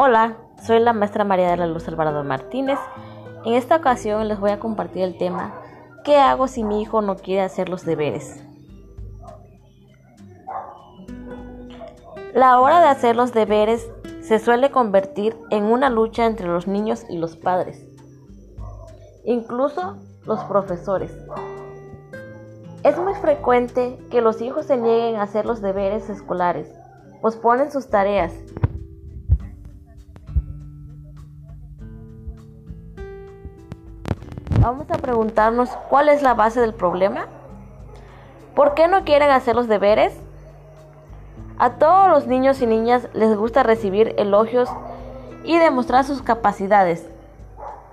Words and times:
Hola, 0.00 0.36
soy 0.62 0.78
la 0.78 0.92
maestra 0.92 1.24
María 1.24 1.50
de 1.50 1.56
la 1.56 1.66
Luz 1.66 1.88
Alvarado 1.88 2.22
Martínez. 2.22 2.78
En 3.44 3.54
esta 3.54 3.74
ocasión 3.74 4.28
les 4.28 4.38
voy 4.38 4.52
a 4.52 4.60
compartir 4.60 5.02
el 5.02 5.18
tema 5.18 5.60
¿Qué 6.04 6.18
hago 6.18 6.46
si 6.46 6.62
mi 6.62 6.80
hijo 6.80 7.02
no 7.02 7.16
quiere 7.16 7.42
hacer 7.42 7.68
los 7.68 7.84
deberes? 7.84 8.40
La 12.32 12.60
hora 12.60 12.80
de 12.80 12.86
hacer 12.86 13.16
los 13.16 13.32
deberes 13.32 13.90
se 14.20 14.38
suele 14.38 14.70
convertir 14.70 15.36
en 15.50 15.64
una 15.64 15.90
lucha 15.90 16.26
entre 16.26 16.46
los 16.46 16.68
niños 16.68 17.04
y 17.10 17.18
los 17.18 17.36
padres, 17.36 17.84
incluso 19.24 19.96
los 20.26 20.38
profesores. 20.44 21.10
Es 22.84 22.96
muy 22.98 23.14
frecuente 23.14 23.98
que 24.12 24.20
los 24.20 24.40
hijos 24.42 24.66
se 24.66 24.76
nieguen 24.76 25.16
a 25.16 25.22
hacer 25.22 25.44
los 25.44 25.60
deberes 25.60 26.08
escolares, 26.08 26.72
posponen 27.20 27.72
sus 27.72 27.90
tareas 27.90 28.32
Vamos 34.60 34.90
a 34.90 34.98
preguntarnos 34.98 35.70
cuál 35.88 36.08
es 36.08 36.20
la 36.20 36.34
base 36.34 36.60
del 36.60 36.74
problema. 36.74 37.26
¿Por 38.56 38.74
qué 38.74 38.88
no 38.88 39.04
quieren 39.04 39.30
hacer 39.30 39.54
los 39.54 39.68
deberes? 39.68 40.12
A 41.58 41.74
todos 41.74 42.08
los 42.08 42.26
niños 42.26 42.60
y 42.60 42.66
niñas 42.66 43.08
les 43.14 43.36
gusta 43.36 43.62
recibir 43.62 44.16
elogios 44.18 44.68
y 45.44 45.56
demostrar 45.58 46.04
sus 46.04 46.22
capacidades, 46.22 47.06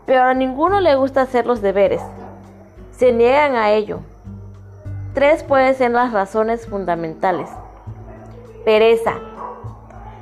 pero 0.08 0.24
a 0.24 0.34
ninguno 0.34 0.80
le 0.80 0.96
gusta 0.96 1.22
hacer 1.22 1.46
los 1.46 1.62
deberes. 1.62 2.02
Se 2.90 3.12
niegan 3.12 3.56
a 3.56 3.70
ello. 3.70 4.00
Tres 5.14 5.44
pueden 5.44 5.76
ser 5.76 5.92
las 5.92 6.14
razones 6.14 6.66
fundamentales. 6.66 7.50
Pereza. 8.66 9.14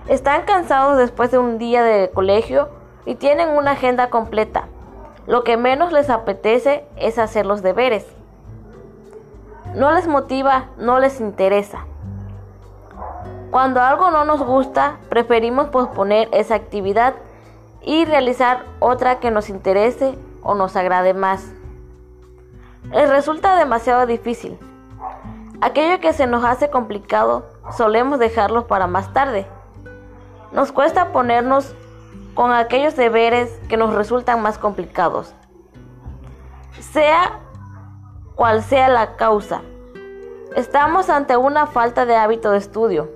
Están 0.10 0.42
cansados 0.44 0.98
después 0.98 1.32
de 1.32 1.38
un 1.38 1.58
día 1.58 1.84
de 1.84 2.10
colegio 2.10 2.68
y 3.06 3.16
tienen 3.16 3.48
una 3.48 3.72
agenda 3.72 4.10
completa. 4.10 4.68
Lo 5.26 5.44
que 5.44 5.58
menos 5.58 5.94
les 5.94 6.10
apetece 6.10 6.86
es 6.98 7.18
hacer 7.18 7.46
los 7.46 7.62
deberes. 7.62 8.06
No 9.76 9.92
les 9.92 10.08
motiva, 10.08 10.70
no 10.78 11.00
les 11.00 11.20
interesa. 11.20 11.86
Cuando 13.52 13.82
algo 13.82 14.12
no 14.12 14.26
nos 14.26 14.44
gusta, 14.44 14.98
preferimos 15.10 15.70
posponer 15.70 16.28
esa 16.32 16.56
actividad 16.56 17.14
y 17.82 18.06
realizar 18.06 18.66
otra 18.80 19.20
que 19.20 19.32
nos 19.32 19.50
interese 19.50 20.18
o 20.42 20.56
nos 20.56 20.76
agrade 20.76 21.14
más. 21.14 21.52
Les 22.92 23.10
resulta 23.10 23.56
demasiado 23.56 24.06
difícil. 24.06 24.60
Aquello 25.62 26.02
que 26.02 26.14
se 26.14 26.28
nos 26.28 26.44
hace 26.44 26.70
complicado 26.70 27.46
solemos 27.78 28.20
dejarlo 28.20 28.68
para 28.68 28.88
más 28.88 29.14
tarde. 29.14 29.48
Nos 30.52 30.72
cuesta 30.72 31.12
ponernos 31.12 31.76
con 32.34 32.52
aquellos 32.52 32.96
deberes 32.96 33.52
que 33.70 33.78
nos 33.78 33.94
resultan 33.94 34.42
más 34.42 34.58
complicados. 34.58 35.34
Sea 36.80 37.40
cual 38.36 38.64
sea 38.64 38.90
la 38.90 39.16
causa, 39.16 39.62
estamos 40.56 41.10
ante 41.10 41.38
una 41.38 41.68
falta 41.68 42.06
de 42.06 42.16
hábito 42.16 42.52
de 42.52 42.58
estudio, 42.58 43.10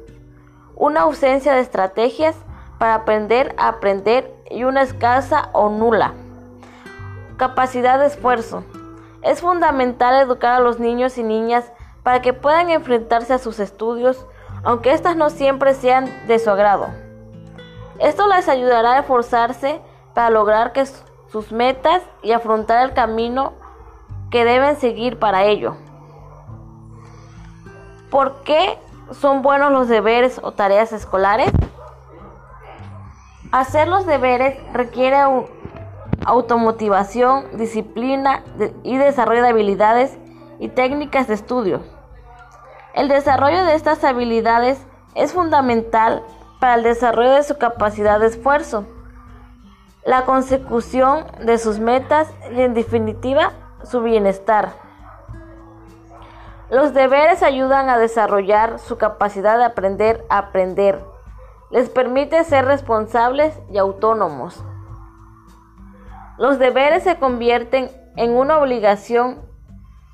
una 0.76 1.02
ausencia 1.02 1.54
de 1.54 1.62
estrategias 1.62 2.36
para 2.78 2.96
aprender 2.96 3.56
a 3.58 3.70
aprender 3.70 4.32
y 4.50 4.64
una 4.64 4.84
escasa 4.84 5.50
o 5.54 5.70
nula 5.70 6.14
capacidad 7.38 8.00
de 8.00 8.08
esfuerzo. 8.08 8.64
Es 9.22 9.42
fundamental 9.42 10.22
educar 10.22 10.54
a 10.54 10.60
los 10.60 10.80
niños 10.80 11.18
y 11.18 11.24
niñas 11.24 11.72
para 12.04 12.22
que 12.22 12.34
puedan 12.34 12.70
enfrentarse 12.70 13.34
a 13.34 13.40
sus 13.40 13.60
estudios, 13.60 14.26
aunque 14.64 14.92
éstas 14.92 15.16
no 15.16 15.30
siempre 15.30 15.74
sean 15.74 16.10
de 16.28 16.40
su 16.40 16.50
agrado. 16.50 16.88
Esto 18.00 18.28
les 18.28 18.48
ayudará 18.48 18.94
a 18.94 19.00
esforzarse 19.00 19.82
para 20.14 20.30
lograr 20.30 20.74
sus 21.32 21.52
metas 21.52 22.02
y 22.22 22.32
afrontar 22.32 22.84
el 22.86 22.94
camino 22.94 23.54
que 24.30 24.46
deben 24.46 24.76
seguir 24.78 25.20
para 25.20 25.46
ello. 25.46 25.76
¿Por 28.12 28.44
qué 28.44 28.78
son 29.12 29.42
buenos 29.42 29.72
los 29.72 29.88
deberes 29.88 30.40
o 30.44 30.52
tareas 30.52 30.92
escolares? 30.92 31.52
Hacer 33.52 33.88
los 33.88 34.06
deberes 34.06 34.58
requiere 34.74 35.18
automotivación, 36.26 37.58
disciplina 37.58 38.44
y 38.84 38.98
desarrollo 38.98 39.42
de 39.42 39.50
habilidades 39.50 40.18
y 40.60 40.70
técnicas 40.70 41.28
de 41.28 41.34
estudio. 41.34 41.82
El 42.94 43.08
desarrollo 43.08 43.64
de 43.64 43.76
estas 43.76 44.04
habilidades 44.04 44.86
es 45.16 45.34
fundamental 45.34 46.24
para 46.60 46.76
el 46.76 46.84
desarrollo 46.84 47.32
de 47.32 47.44
su 47.44 47.58
capacidad 47.58 48.20
de 48.20 48.28
esfuerzo, 48.28 48.86
la 50.06 50.26
consecución 50.26 51.26
de 51.44 51.58
sus 51.58 51.80
metas 51.80 52.30
y 52.52 52.62
en 52.62 52.74
definitiva 52.74 53.52
su 53.84 54.02
bienestar. 54.02 54.74
Los 56.70 56.94
deberes 56.94 57.44
ayudan 57.44 57.90
a 57.90 57.98
desarrollar 57.98 58.80
su 58.80 58.98
capacidad 58.98 59.58
de 59.58 59.66
aprender 59.66 60.26
a 60.30 60.40
aprender. 60.40 61.04
Les 61.72 61.90
permite 61.90 62.44
ser 62.44 62.66
responsables 62.66 63.58
y 63.72 63.78
autónomos. 63.78 64.62
Los 66.38 66.60
deberes 66.60 67.04
se 67.04 67.18
convierten 67.18 67.90
en 68.16 68.36
una 68.36 68.60
obligación 68.60 69.42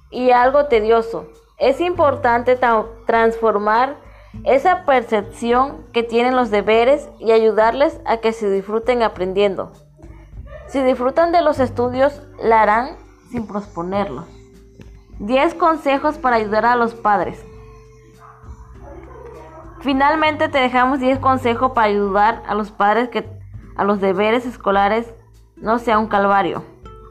y 0.09 0.31
algo 0.31 0.65
tedioso. 0.65 1.27
Es 1.57 1.81
importante 1.81 2.59
transformar 3.05 3.97
esa 4.43 4.85
percepción 4.85 5.85
que 5.93 6.03
tienen 6.03 6.35
los 6.35 6.49
deberes 6.49 7.09
y 7.19 7.31
ayudarles 7.31 7.99
a 8.05 8.17
que 8.17 8.33
se 8.33 8.49
disfruten 8.49 9.03
aprendiendo. 9.03 9.71
Si 10.67 10.81
disfrutan 10.81 11.31
de 11.31 11.41
los 11.41 11.59
estudios, 11.59 12.21
la 12.41 12.61
harán 12.61 12.97
sin 13.29 13.47
posponerlos. 13.47 14.25
10 15.19 15.53
consejos 15.53 16.17
para 16.17 16.37
ayudar 16.37 16.65
a 16.65 16.75
los 16.75 16.95
padres. 16.95 17.45
Finalmente 19.81 20.49
te 20.49 20.57
dejamos 20.57 20.99
10 20.99 21.19
consejos 21.19 21.71
para 21.73 21.87
ayudar 21.87 22.41
a 22.47 22.55
los 22.55 22.71
padres 22.71 23.09
que 23.09 23.29
a 23.75 23.83
los 23.83 24.01
deberes 24.01 24.45
escolares 24.45 25.13
no 25.55 25.77
sea 25.79 25.99
un 25.99 26.07
calvario. 26.07 26.63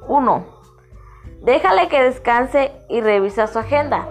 1. 0.08 0.44
Déjale 1.42 1.88
que 1.88 2.02
descanse 2.02 2.72
y 2.88 3.00
revisa 3.00 3.46
su 3.46 3.58
agenda. 3.58 4.08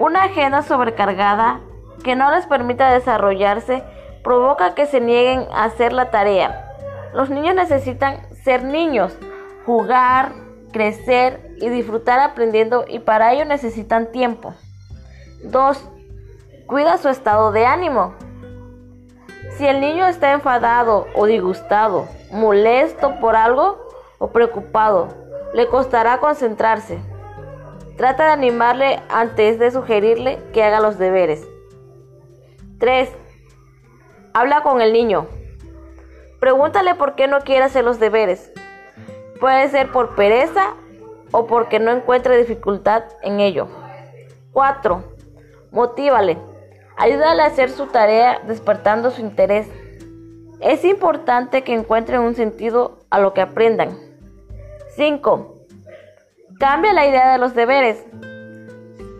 Una 0.00 0.22
agenda 0.22 0.62
sobrecargada 0.62 1.60
que 2.02 2.16
no 2.16 2.30
les 2.30 2.46
permita 2.46 2.90
desarrollarse 2.90 3.84
provoca 4.24 4.74
que 4.74 4.86
se 4.86 4.98
nieguen 4.98 5.46
a 5.52 5.64
hacer 5.64 5.92
la 5.92 6.10
tarea. 6.10 6.72
Los 7.12 7.28
niños 7.28 7.54
necesitan 7.54 8.22
ser 8.42 8.64
niños, 8.64 9.14
jugar, 9.66 10.32
crecer 10.72 11.54
y 11.60 11.68
disfrutar 11.68 12.18
aprendiendo 12.18 12.86
y 12.88 13.00
para 13.00 13.34
ello 13.34 13.44
necesitan 13.44 14.10
tiempo. 14.10 14.54
2. 15.44 15.90
Cuida 16.66 16.96
su 16.96 17.10
estado 17.10 17.52
de 17.52 17.66
ánimo. 17.66 18.14
Si 19.58 19.66
el 19.66 19.82
niño 19.82 20.06
está 20.06 20.32
enfadado 20.32 21.08
o 21.14 21.26
disgustado, 21.26 22.08
molesto 22.32 23.20
por 23.20 23.36
algo 23.36 23.76
o 24.18 24.28
preocupado, 24.28 25.08
le 25.52 25.66
costará 25.66 26.20
concentrarse. 26.20 27.02
Trata 28.00 28.24
de 28.24 28.32
animarle 28.32 28.98
antes 29.10 29.58
de 29.58 29.70
sugerirle 29.70 30.38
que 30.54 30.64
haga 30.64 30.80
los 30.80 30.96
deberes. 30.96 31.46
3. 32.78 33.10
Habla 34.32 34.62
con 34.62 34.80
el 34.80 34.94
niño. 34.94 35.26
Pregúntale 36.38 36.94
por 36.94 37.14
qué 37.14 37.26
no 37.26 37.40
quiere 37.40 37.64
hacer 37.64 37.84
los 37.84 38.00
deberes. 38.00 38.54
Puede 39.38 39.68
ser 39.68 39.92
por 39.92 40.14
pereza 40.14 40.76
o 41.30 41.46
porque 41.46 41.78
no 41.78 41.90
encuentre 41.90 42.38
dificultad 42.38 43.02
en 43.20 43.38
ello. 43.38 43.68
4. 44.52 45.04
Motívale. 45.70 46.38
Ayúdale 46.96 47.42
a 47.42 47.48
hacer 47.48 47.68
su 47.68 47.88
tarea 47.88 48.40
despertando 48.46 49.10
su 49.10 49.20
interés. 49.20 49.68
Es 50.60 50.86
importante 50.86 51.64
que 51.64 51.74
encuentren 51.74 52.22
un 52.22 52.34
sentido 52.34 53.00
a 53.10 53.20
lo 53.20 53.34
que 53.34 53.42
aprendan. 53.42 53.90
5. 54.96 55.59
Cambia 56.60 56.92
la 56.92 57.06
idea 57.06 57.32
de 57.32 57.38
los 57.38 57.54
deberes. 57.54 58.04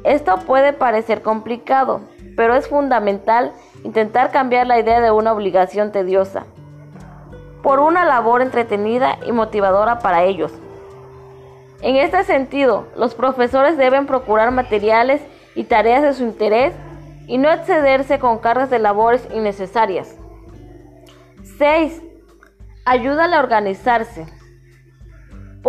Esto 0.05 0.37
puede 0.41 0.75
parecer 0.75 1.23
complicado, 1.23 2.03
pero 2.37 2.55
es 2.55 2.69
fundamental 2.69 3.55
intentar 3.83 4.31
cambiar 4.31 4.67
la 4.67 4.79
idea 4.79 5.01
de 5.01 5.11
una 5.11 5.33
obligación 5.33 5.91
tediosa 5.91 6.45
por 7.63 7.81
una 7.81 8.05
labor 8.05 8.43
entretenida 8.43 9.17
y 9.27 9.33
motivadora 9.33 10.01
para 10.01 10.25
ellos. 10.25 10.53
En 11.81 11.97
este 11.97 12.25
sentido, 12.25 12.89
los 12.95 13.15
profesores 13.15 13.79
deben 13.79 14.07
procurar 14.07 14.51
materiales 14.51 15.23
y 15.55 15.65
tareas 15.65 16.03
de 16.03 16.13
su 16.13 16.25
interés 16.25 16.75
y 17.27 17.39
no 17.39 17.51
excederse 17.51 18.19
con 18.19 18.37
cargas 18.41 18.69
de 18.69 18.81
labores 18.81 19.27
innecesarias. 19.33 20.15
6. 21.57 22.03
Ayúdale 22.85 23.37
a 23.37 23.41
organizarse. 23.41 24.27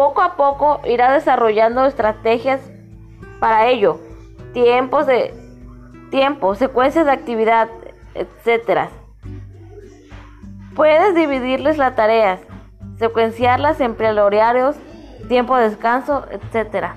Poco 0.02 0.24
a 0.24 0.36
poco 0.36 0.82
irá 0.86 1.12
desarrollando 1.12 1.86
estrategias 1.86 2.60
para 3.40 3.68
ello, 3.68 4.00
tiempos 4.52 5.06
de 5.06 5.32
tiempo, 6.10 6.56
secuencias 6.56 7.06
de 7.06 7.12
actividad, 7.12 7.70
etc. 8.16 8.90
Puedes 10.76 11.14
dividirles 11.14 11.78
las 11.78 11.96
tareas, 11.96 12.40
secuenciarlas 12.98 13.80
en 13.80 13.96
horarios, 14.18 14.76
tiempo 15.28 15.56
de 15.56 15.70
descanso, 15.70 16.26
etc. 16.32 16.94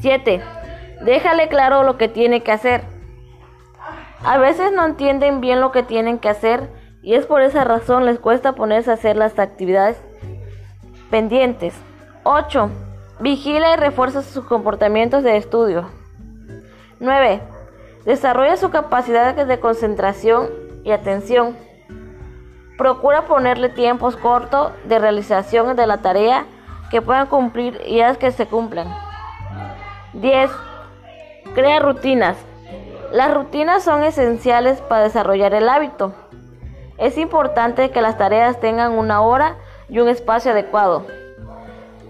7. 0.00 0.42
Déjale 1.00 1.48
claro 1.48 1.82
lo 1.82 1.96
que 1.96 2.08
tiene 2.08 2.42
que 2.42 2.52
hacer. 2.52 2.82
A 4.22 4.36
veces 4.36 4.70
no 4.70 4.84
entienden 4.84 5.40
bien 5.40 5.62
lo 5.62 5.72
que 5.72 5.82
tienen 5.82 6.18
que 6.18 6.28
hacer 6.28 6.68
y 7.00 7.14
es 7.14 7.24
por 7.24 7.40
esa 7.40 7.64
razón 7.64 8.04
les 8.04 8.18
cuesta 8.18 8.52
ponerse 8.52 8.90
a 8.90 8.94
hacer 8.94 9.16
las 9.16 9.38
actividades 9.38 9.96
pendientes. 11.10 11.74
8. 12.22 12.70
Vigila 13.18 13.74
y 13.74 13.76
refuerza 13.76 14.22
sus 14.22 14.44
comportamientos 14.44 15.22
de 15.22 15.36
estudio. 15.36 15.90
9. 17.00 17.40
Desarrolla 18.04 18.56
su 18.56 18.70
capacidad 18.70 19.34
de 19.34 19.60
concentración 19.60 20.48
y 20.84 20.92
atención. 20.92 21.56
Procura 22.78 23.26
ponerle 23.26 23.68
tiempos 23.68 24.16
cortos 24.16 24.72
de 24.84 24.98
realización 24.98 25.76
de 25.76 25.86
la 25.86 25.98
tarea 25.98 26.46
que 26.90 27.02
puedan 27.02 27.26
cumplir 27.26 27.80
y 27.86 28.00
haz 28.00 28.16
que 28.16 28.32
se 28.32 28.46
cumplan. 28.46 28.88
10. 30.14 30.50
Crea 31.54 31.78
rutinas. 31.80 32.36
Las 33.12 33.34
rutinas 33.34 33.82
son 33.82 34.02
esenciales 34.02 34.80
para 34.80 35.02
desarrollar 35.02 35.52
el 35.52 35.68
hábito. 35.68 36.14
Es 36.96 37.18
importante 37.18 37.90
que 37.90 38.00
las 38.00 38.16
tareas 38.16 38.60
tengan 38.60 38.92
una 38.92 39.20
hora 39.20 39.56
y 39.90 39.98
un 39.98 40.08
espacio 40.08 40.52
adecuado. 40.52 41.06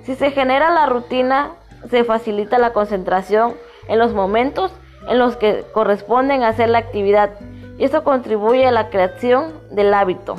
Si 0.04 0.14
se 0.14 0.30
genera 0.30 0.70
la 0.70 0.86
rutina, 0.86 1.52
se 1.88 2.04
facilita 2.04 2.58
la 2.58 2.72
concentración 2.72 3.54
en 3.88 3.98
los 3.98 4.12
momentos 4.12 4.72
en 5.08 5.18
los 5.18 5.36
que 5.36 5.64
corresponden 5.72 6.42
hacer 6.42 6.68
la 6.68 6.78
actividad 6.78 7.30
y 7.78 7.84
esto 7.84 8.04
contribuye 8.04 8.66
a 8.66 8.70
la 8.70 8.90
creación 8.90 9.54
del 9.70 9.94
hábito. 9.94 10.36